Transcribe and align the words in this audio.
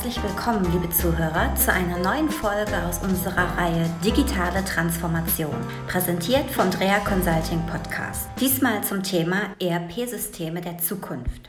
Herzlich 0.00 0.22
willkommen, 0.22 0.64
liebe 0.70 0.88
Zuhörer, 0.90 1.52
zu 1.56 1.72
einer 1.72 1.98
neuen 1.98 2.30
Folge 2.30 2.86
aus 2.88 3.02
unserer 3.02 3.58
Reihe 3.58 3.90
Digitale 4.04 4.64
Transformation, 4.64 5.56
präsentiert 5.88 6.48
vom 6.52 6.70
Drea 6.70 7.00
Consulting 7.00 7.66
Podcast. 7.66 8.28
Diesmal 8.38 8.84
zum 8.84 9.02
Thema 9.02 9.56
ERP-Systeme 9.60 10.60
der 10.60 10.78
Zukunft. 10.78 11.48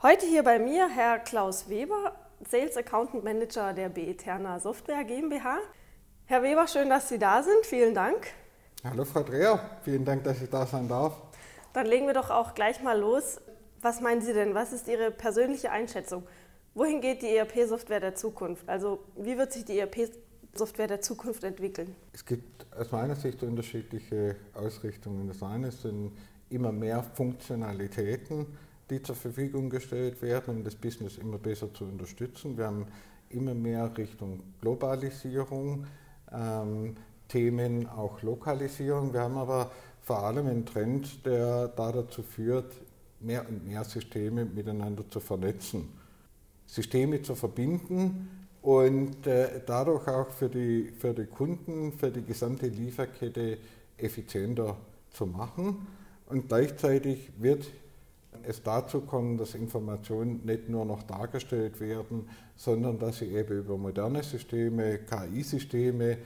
Heute 0.00 0.26
hier 0.26 0.44
bei 0.44 0.60
mir 0.60 0.88
Herr 0.88 1.18
Klaus 1.18 1.68
Weber, 1.68 2.14
Sales 2.48 2.76
Accountant 2.76 3.24
Manager 3.24 3.72
der 3.72 3.88
Beeterna 3.88 4.60
Software 4.60 5.02
GmbH. 5.02 5.58
Herr 6.26 6.44
Weber, 6.44 6.68
schön, 6.68 6.88
dass 6.90 7.08
Sie 7.08 7.18
da 7.18 7.42
sind. 7.42 7.66
Vielen 7.66 7.96
Dank. 7.96 8.28
Hallo 8.84 9.04
Frau 9.04 9.24
Dreher, 9.24 9.58
vielen 9.82 10.04
Dank, 10.04 10.22
dass 10.22 10.40
ich 10.40 10.48
da 10.48 10.64
sein 10.66 10.86
darf. 10.86 11.14
Dann 11.72 11.86
legen 11.86 12.06
wir 12.06 12.14
doch 12.14 12.30
auch 12.30 12.54
gleich 12.54 12.80
mal 12.80 12.96
los. 12.96 13.40
Was 13.82 14.00
meinen 14.00 14.20
Sie 14.20 14.34
denn? 14.34 14.54
Was 14.54 14.72
ist 14.72 14.86
Ihre 14.86 15.10
persönliche 15.10 15.72
Einschätzung? 15.72 16.22
Wohin 16.78 17.00
geht 17.00 17.22
die 17.22 17.34
ERP-Software 17.34 17.98
der 17.98 18.14
Zukunft? 18.14 18.68
Also 18.68 19.00
wie 19.16 19.36
wird 19.36 19.52
sich 19.52 19.64
die 19.64 19.80
ERP-Software 19.80 20.86
der 20.86 21.00
Zukunft 21.00 21.42
entwickeln? 21.42 21.96
Es 22.12 22.24
gibt 22.24 22.66
aus 22.72 22.92
meiner 22.92 23.16
Sicht 23.16 23.42
unterschiedliche 23.42 24.36
Ausrichtungen. 24.54 25.26
Das 25.26 25.42
eine 25.42 25.72
sind 25.72 26.12
immer 26.50 26.70
mehr 26.70 27.02
Funktionalitäten, 27.02 28.46
die 28.88 29.02
zur 29.02 29.16
Verfügung 29.16 29.70
gestellt 29.70 30.22
werden, 30.22 30.58
um 30.58 30.62
das 30.62 30.76
Business 30.76 31.18
immer 31.18 31.38
besser 31.38 31.74
zu 31.74 31.82
unterstützen. 31.82 32.56
Wir 32.56 32.66
haben 32.66 32.86
immer 33.30 33.54
mehr 33.54 33.90
Richtung 33.98 34.44
Globalisierung, 34.60 35.84
ähm, 36.30 36.94
Themen 37.26 37.88
auch 37.88 38.22
Lokalisierung. 38.22 39.12
Wir 39.12 39.22
haben 39.22 39.36
aber 39.36 39.72
vor 40.00 40.20
allem 40.20 40.46
einen 40.46 40.64
Trend, 40.64 41.26
der 41.26 41.66
da 41.66 41.90
dazu 41.90 42.22
führt, 42.22 42.72
mehr 43.18 43.44
und 43.48 43.66
mehr 43.66 43.82
Systeme 43.82 44.44
miteinander 44.44 45.10
zu 45.10 45.18
vernetzen. 45.18 45.98
Systeme 46.68 47.22
zu 47.22 47.34
verbinden 47.34 48.46
und 48.62 49.26
äh, 49.26 49.62
dadurch 49.64 50.06
auch 50.06 50.30
für 50.30 50.48
die, 50.48 50.92
für 50.98 51.14
die 51.14 51.26
Kunden, 51.26 51.92
für 51.92 52.10
die 52.10 52.22
gesamte 52.22 52.68
Lieferkette 52.68 53.58
effizienter 53.96 54.76
zu 55.10 55.26
machen. 55.26 55.86
Und 56.26 56.48
gleichzeitig 56.48 57.30
wird 57.38 57.66
es 58.42 58.62
dazu 58.62 59.00
kommen, 59.00 59.38
dass 59.38 59.54
Informationen 59.54 60.44
nicht 60.44 60.68
nur 60.68 60.84
noch 60.84 61.02
dargestellt 61.02 61.80
werden, 61.80 62.28
sondern 62.54 62.98
dass 62.98 63.18
sie 63.18 63.34
eben 63.34 63.58
über 63.58 63.78
moderne 63.78 64.22
Systeme, 64.22 64.98
KI-Systeme, 64.98 66.18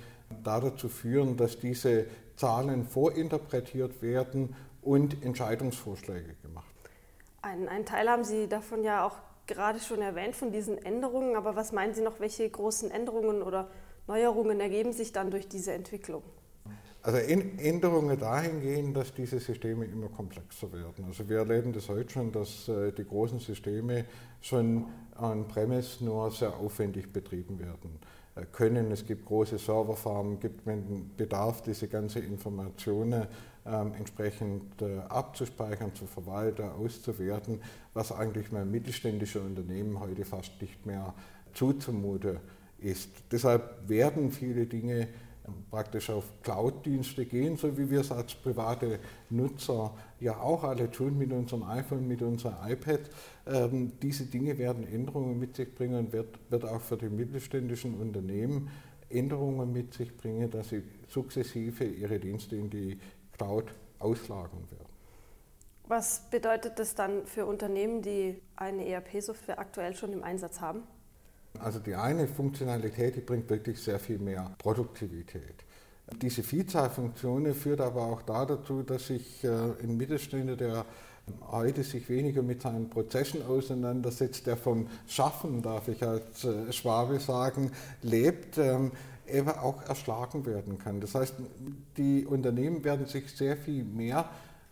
dazu 0.43 0.89
führen, 0.89 1.37
dass 1.37 1.59
diese 1.59 2.07
Zahlen 2.37 2.87
vorinterpretiert 2.87 4.03
werden 4.03 4.57
und 4.81 5.23
Entscheidungsvorschläge 5.23 6.35
gemacht 6.43 6.75
werden. 7.43 7.69
Einen 7.69 7.85
Teil 7.85 8.09
haben 8.09 8.25
Sie 8.25 8.49
davon 8.49 8.83
ja 8.83 9.07
auch 9.07 9.19
gerade 9.47 9.81
schon 9.81 10.03
erwähnt 10.03 10.37
von 10.37 10.53
diesen 10.53 10.79
Änderungen, 10.79 11.37
aber 11.37 11.57
was 11.57 11.73
meinen 11.73 11.95
Sie 11.95 12.03
noch, 12.03 12.21
welche 12.21 12.49
großen 12.49 12.91
Änderungen 12.91 13.43
oder 13.43 13.69
Neuerungen 14.07 14.61
ergeben 14.61 14.93
sich 14.93 15.13
dann 15.13 15.31
durch 15.31 15.49
diese 15.49 15.73
Entwicklung? 15.73 16.23
Also 17.05 17.19
Änderungen 17.19 18.17
dahingehend, 18.17 18.97
dass 18.97 19.13
diese 19.13 19.41
Systeme 19.41 19.87
immer 19.87 20.09
komplexer 20.09 20.73
werden. 20.73 21.05
Also 21.09 21.29
wir 21.29 21.39
erleben 21.39 21.73
das 21.73 21.89
heute 21.89 22.11
schon, 22.11 22.31
dass 22.31 22.69
äh, 22.69 22.93
die 22.93 23.05
großen 23.05 23.41
Systeme 23.41 24.05
schon 24.41 24.87
an 25.17 25.49
Premise 25.49 26.05
nur 26.05 26.31
sehr 26.31 26.55
aufwendig 26.55 27.13
betrieben 27.13 27.59
werden 27.59 27.99
können. 28.53 28.91
Es 28.91 29.07
gibt 29.07 29.27
große 29.27 29.59
Serverfarmen, 29.59 30.41
gibt 30.41 30.67
man 30.67 31.11
Bedarf, 31.17 31.63
diese 31.63 31.89
ganze 31.89 32.21
Informationen 32.21 33.27
ähm, 33.67 33.93
entsprechend 33.95 34.81
äh, 34.83 34.99
abzuspeichern, 35.09 35.95
zu 35.95 36.07
verwalten, 36.07 36.69
auszuwerten, 36.71 37.61
was 37.95 38.11
eigentlich 38.11 38.51
mein 38.51 38.71
mittelständischer 38.71 39.43
Unternehmen 39.43 40.01
heute 40.01 40.25
fast 40.25 40.61
nicht 40.61 40.85
mehr 40.87 41.15
zuzumuten 41.53 42.39
ist. 42.79 43.11
Deshalb 43.31 43.89
werden 43.89 44.33
viele 44.33 44.67
Dinge 44.67 45.09
praktisch 45.71 46.11
auf 46.11 46.25
Cloud-Dienste 46.43 47.27
gehen, 47.27 47.57
so 47.57 47.77
wie 47.77 47.91
wir 47.91 48.01
es 48.01 48.13
als 48.13 48.35
private 48.35 49.01
Nutzer 49.31 49.93
ja 50.21 50.39
auch 50.39 50.65
alle 50.65 50.91
tun 50.91 51.19
mit 51.19 51.33
unserem 51.33 51.65
iPhone, 51.65 52.07
mit 52.07 52.23
unserem 52.23 52.55
iPad. 52.65 53.01
Ähm, 53.47 53.93
diese 54.01 54.27
Dinge 54.27 54.57
werden 54.59 54.87
Änderungen 54.87 55.39
mit 55.39 55.57
sich 55.57 55.75
bringen 55.75 56.07
und 56.07 56.13
wird, 56.13 56.39
wird 56.51 56.65
auch 56.65 56.81
für 56.81 56.97
die 56.97 57.09
mittelständischen 57.09 57.95
Unternehmen 57.95 58.71
Änderungen 59.11 59.73
mit 59.73 59.95
sich 59.95 60.17
bringen, 60.17 60.51
dass 60.51 60.71
sie 60.71 60.83
sukzessive 61.09 61.85
ihre 61.85 62.19
Dienste 62.19 62.57
in 62.57 62.71
die 62.71 62.99
Cloud 63.37 63.67
auslagern 63.99 64.71
werden. 64.71 64.93
Was 65.89 66.31
bedeutet 66.31 66.79
das 66.79 66.95
dann 66.95 67.27
für 67.27 67.45
Unternehmen, 67.45 68.03
die 68.03 68.41
eine 68.57 68.87
ERP-Software 68.87 69.59
aktuell 69.59 69.95
schon 69.95 70.13
im 70.13 70.23
Einsatz 70.23 70.61
haben? 70.61 70.85
Also 71.59 71.79
die 71.79 71.95
eine 71.95 72.27
Funktionalität, 72.27 73.17
die 73.17 73.21
bringt 73.21 73.49
wirklich 73.51 73.81
sehr 73.81 73.99
viel 73.99 74.19
mehr 74.19 74.51
Produktivität. 74.59 75.65
Diese 76.21 76.43
Vielzahl 76.43 76.91
Funktionen 76.91 77.55
führt 77.55 77.81
aber 77.81 78.03
auch 78.03 78.23
da 78.23 78.45
dazu, 78.45 78.83
dass 78.83 79.07
sich 79.07 79.45
äh, 79.45 79.49
ein 79.83 79.97
Mittelständler, 79.97 80.57
der 80.57 80.85
heute 81.51 81.85
sich 81.85 82.09
weniger 82.09 82.43
mit 82.43 82.63
seinen 82.63 82.91
Prozessen 82.91 83.47
auseinandersetzt, 83.47 84.47
der 84.47 84.57
vom 84.57 84.89
Schaffen, 85.07 85.63
darf 85.63 85.89
ich 85.89 86.03
als 86.03 86.45
äh, 86.45 86.73
Schwabe 86.73 87.21
sagen, 87.21 87.71
lebt, 88.03 88.59
ähm, 88.59 88.91
eben 89.27 89.49
auch 89.49 89.83
erschlagen 89.89 90.45
werden 90.45 90.79
kann. 90.79 91.01
Das 91.01 91.15
heißt, 91.15 91.35
die 91.97 92.27
Unternehmen 92.27 92.85
werden 92.85 93.07
sich 93.07 93.31
sehr 93.31 93.57
viel 93.57 93.85
mehr 93.85 94.29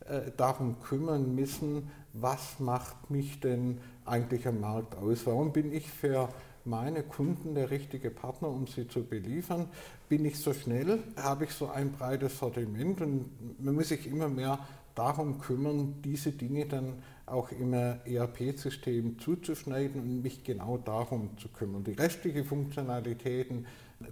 äh, 0.06 0.32
darum 0.36 0.80
kümmern 0.80 1.34
müssen, 1.34 1.90
was 2.12 2.58
macht 2.58 3.10
mich 3.10 3.38
denn 3.40 3.78
eigentlich 4.04 4.46
am 4.48 4.60
Markt 4.60 4.96
aus? 4.96 5.24
Warum 5.26 5.52
bin 5.52 5.72
ich 5.72 5.88
für 5.88 6.28
meine 6.64 7.02
Kunden 7.02 7.54
der 7.54 7.70
richtige 7.70 8.10
Partner, 8.10 8.48
um 8.48 8.66
sie 8.66 8.86
zu 8.86 9.04
beliefern? 9.04 9.68
Bin 10.08 10.24
ich 10.24 10.38
so 10.38 10.52
schnell? 10.52 10.98
Habe 11.16 11.44
ich 11.44 11.52
so 11.52 11.68
ein 11.68 11.92
breites 11.92 12.38
Sortiment? 12.38 13.00
Und 13.00 13.60
man 13.62 13.74
muss 13.74 13.88
sich 13.88 14.06
immer 14.06 14.28
mehr 14.28 14.58
darum 15.00 15.38
kümmern, 15.38 15.94
diese 16.04 16.30
Dinge 16.30 16.66
dann 16.66 16.92
auch 17.24 17.50
im 17.52 17.72
ERP-System 17.72 19.18
zuzuschneiden 19.18 19.98
und 19.98 20.22
mich 20.22 20.44
genau 20.44 20.76
darum 20.76 21.30
zu 21.38 21.48
kümmern. 21.48 21.84
Die 21.84 21.92
restlichen 21.92 22.44
Funktionalitäten 22.44 23.66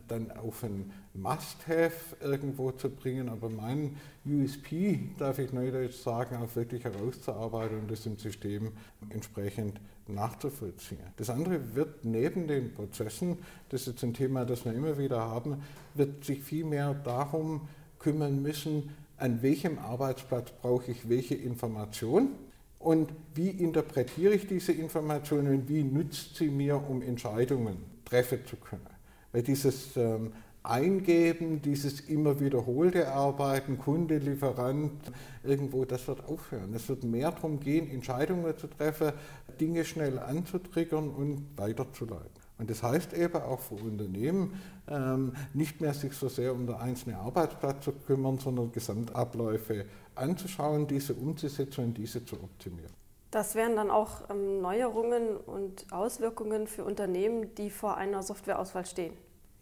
dann 0.07 0.31
auf 0.31 0.65
ein 0.65 0.91
Must-Have 1.13 2.17
irgendwo 2.23 2.73
zu 2.73 2.89
bringen, 2.89 3.29
aber 3.29 3.51
mein 3.51 3.97
USP, 4.25 5.11
darf 5.19 5.39
ich 5.39 5.53
neudeutsch 5.53 5.97
sagen, 5.97 6.37
auch 6.37 6.57
wirklich 6.57 6.85
herauszuarbeiten 6.85 7.81
und 7.81 7.91
das 7.91 8.07
im 8.07 8.17
System 8.17 8.73
entsprechend 9.11 9.79
nachzuvollziehen. 10.07 11.01
Das 11.17 11.29
andere 11.29 11.75
wird 11.75 12.07
neben 12.07 12.49
den 12.49 12.73
Prozessen, 12.73 13.37
das 13.69 13.83
ist 13.83 13.89
jetzt 13.89 14.05
ein 14.05 14.15
Thema, 14.15 14.47
das 14.47 14.65
wir 14.65 14.73
immer 14.73 14.97
wieder 14.97 15.21
haben, 15.21 15.63
wird 15.95 16.25
sich 16.25 16.43
viel 16.43 16.65
mehr 16.65 16.95
darum 16.95 17.69
kümmern 17.99 18.41
müssen, 18.41 18.91
an 19.19 19.43
welchem 19.43 19.79
Arbeitsplatz 19.79 20.51
brauche 20.53 20.91
ich 20.91 21.09
welche 21.09 21.35
Information 21.35 22.31
und 22.79 23.13
wie 23.35 23.51
interpretiere 23.51 24.35
ich 24.35 24.47
diese 24.47 24.73
Informationen 24.73 25.49
und 25.49 25.69
wie 25.69 25.83
nützt 25.83 26.37
sie 26.37 26.49
mir, 26.49 26.77
um 26.89 27.03
Entscheidungen 27.03 27.79
treffen 28.05 28.45
zu 28.47 28.57
können. 28.57 28.87
Weil 29.33 29.43
dieses 29.43 29.97
ähm, 29.97 30.33
Eingeben, 30.63 31.63
dieses 31.63 32.01
immer 32.01 32.41
wiederholte 32.41 33.09
Arbeiten, 33.09 33.79
Kunde, 33.79 34.19
Lieferant, 34.19 34.93
irgendwo, 35.43 35.85
das 35.85 36.07
wird 36.09 36.25
aufhören. 36.29 36.75
Es 36.75 36.89
wird 36.89 37.05
mehr 37.05 37.33
darum 37.33 37.59
gehen, 37.59 37.91
Entscheidungen 37.91 38.57
zu 38.57 38.67
treffen, 38.67 39.13
Dinge 39.61 39.85
schnell 39.85 40.19
anzutriggern 40.19 41.09
und 41.09 41.47
weiterzuleiten. 41.57 42.48
Und 42.59 42.71
das 42.71 42.83
heißt 42.83 43.13
eben 43.15 43.37
auch 43.37 43.61
für 43.61 43.75
Unternehmen, 43.75 44.61
ähm, 44.89 45.33
nicht 45.55 45.81
mehr 45.81 45.95
sich 45.95 46.13
so 46.13 46.29
sehr 46.29 46.53
um 46.53 46.67
den 46.67 46.75
einzelnen 46.75 47.17
Arbeitsplatz 47.17 47.85
zu 47.85 47.93
kümmern, 47.93 48.39
sondern 48.39 48.73
Gesamtabläufe 48.73 49.87
anzuschauen, 50.17 50.87
diese 50.87 51.15
umzusetzen 51.15 51.85
und 51.85 51.95
diese 51.95 52.25
zu 52.25 52.37
optimieren. 52.37 52.93
Das 53.31 53.55
wären 53.55 53.77
dann 53.77 53.91
auch 53.91 54.29
ähm, 54.31 54.61
Neuerungen 54.61 55.37
und 55.37 55.87
Auswirkungen 55.93 56.67
für 56.67 56.85
Unternehmen, 56.85 57.55
die 57.57 57.71
vor 57.71 57.97
einer 57.97 58.23
Softwareauswahl 58.23 58.87
stehen. 58.87 59.13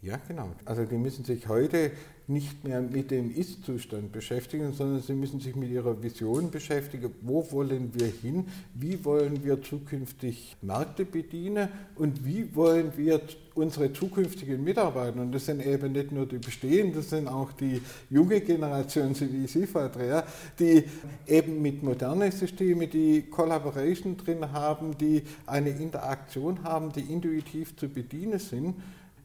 Ja, 0.07 0.21
genau. 0.25 0.51
Also 0.63 0.85
die 0.85 0.95
müssen 0.95 1.25
sich 1.25 1.49
heute 1.49 1.91
nicht 2.27 2.63
mehr 2.63 2.79
mit 2.79 3.11
dem 3.11 3.29
Ist-Zustand 3.35 4.13
beschäftigen, 4.13 4.71
sondern 4.71 5.01
sie 5.01 5.11
müssen 5.11 5.41
sich 5.41 5.53
mit 5.57 5.69
ihrer 5.69 6.01
Vision 6.01 6.49
beschäftigen. 6.49 7.13
Wo 7.21 7.45
wollen 7.51 7.91
wir 7.93 8.07
hin? 8.07 8.45
Wie 8.73 9.03
wollen 9.03 9.43
wir 9.43 9.61
zukünftig 9.61 10.55
Märkte 10.61 11.03
bedienen? 11.03 11.67
Und 11.95 12.25
wie 12.25 12.55
wollen 12.55 12.93
wir 12.95 13.19
unsere 13.53 13.91
zukünftigen 13.91 14.63
Mitarbeiter, 14.63 15.19
und 15.19 15.33
das 15.33 15.47
sind 15.47 15.65
eben 15.65 15.91
nicht 15.91 16.13
nur 16.13 16.25
die 16.25 16.37
bestehenden, 16.37 16.95
das 16.95 17.09
sind 17.09 17.27
auch 17.27 17.51
die 17.51 17.81
junge 18.09 18.39
Generation, 18.39 19.13
so 19.13 19.25
wie 19.29 19.47
Sie, 19.47 19.67
Frau 19.67 19.89
Dreher, 19.89 20.25
die 20.57 20.83
eben 21.25 21.61
mit 21.61 21.83
modernen 21.83 22.31
Systemen, 22.31 22.89
die 22.89 23.23
Collaboration 23.23 24.15
drin 24.15 24.53
haben, 24.53 24.97
die 24.97 25.23
eine 25.45 25.71
Interaktion 25.71 26.63
haben, 26.63 26.93
die 26.93 27.11
intuitiv 27.11 27.75
zu 27.75 27.89
bedienen 27.89 28.39
sind 28.39 28.75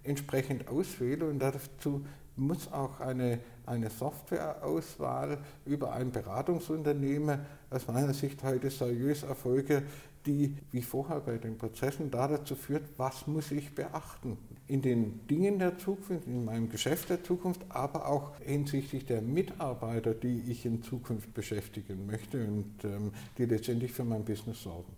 entsprechend 0.04 0.68
auswähle 0.68 1.28
und 1.28 1.38
dazu 1.38 2.04
muss 2.36 2.72
auch 2.72 3.00
eine 3.00 3.38
eine 3.66 3.90
Softwareauswahl 3.90 5.38
über 5.66 5.92
ein 5.92 6.10
Beratungsunternehmen 6.10 7.40
aus 7.70 7.86
meiner 7.86 8.14
Sicht 8.14 8.42
heute 8.42 8.70
seriös 8.70 9.22
erfolge, 9.22 9.82
die 10.26 10.56
wie 10.70 10.82
vorher 10.82 11.20
bei 11.20 11.38
den 11.38 11.58
Prozessen 11.58 12.10
da 12.10 12.28
dazu 12.28 12.54
führt, 12.54 12.84
was 12.96 13.26
muss 13.26 13.50
ich 13.50 13.74
beachten 13.74 14.38
in 14.68 14.80
den 14.80 15.26
Dingen 15.26 15.58
der 15.58 15.78
Zukunft, 15.78 16.26
in 16.26 16.44
meinem 16.44 16.68
Geschäft 16.68 17.10
der 17.10 17.22
Zukunft, 17.22 17.60
aber 17.68 18.06
auch 18.06 18.38
hinsichtlich 18.40 19.04
der 19.04 19.20
Mitarbeiter, 19.20 20.14
die 20.14 20.44
ich 20.48 20.64
in 20.64 20.82
Zukunft 20.82 21.34
beschäftigen 21.34 22.06
möchte 22.06 22.44
und 22.44 22.84
ähm, 22.84 23.12
die 23.36 23.44
letztendlich 23.44 23.92
für 23.92 24.04
mein 24.04 24.24
Business 24.24 24.62
sorgen. 24.62 24.92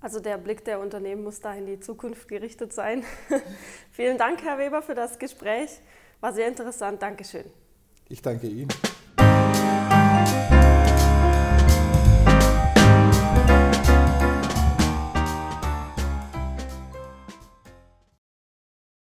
Also 0.00 0.20
der 0.20 0.38
Blick 0.38 0.64
der 0.64 0.80
Unternehmen 0.80 1.24
muss 1.24 1.40
da 1.40 1.54
in 1.54 1.66
die 1.66 1.80
Zukunft 1.80 2.28
gerichtet 2.28 2.72
sein. 2.72 3.04
Vielen 3.92 4.18
Dank, 4.18 4.42
Herr 4.42 4.58
Weber, 4.58 4.82
für 4.82 4.94
das 4.94 5.18
Gespräch. 5.18 5.70
War 6.20 6.32
sehr 6.32 6.48
interessant. 6.48 7.02
Dankeschön. 7.02 7.44
Ich 8.08 8.22
danke 8.22 8.46
Ihnen. 8.46 8.68